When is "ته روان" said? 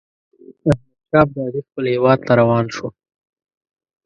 2.27-2.65